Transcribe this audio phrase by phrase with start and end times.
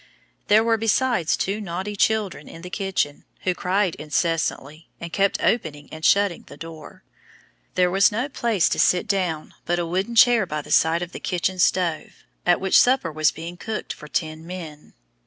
[0.47, 5.89] There were besides two naughty children in the kitchen, who cried incessantly, and kept opening
[5.91, 7.03] and shutting the door.
[7.75, 11.11] There was no place to sit down but a wooden chair by the side of
[11.11, 14.95] the kitchen stove, at which supper was being cooked for ten men.